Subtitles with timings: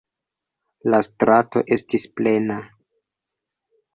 [0.93, 2.57] La strato estis plena.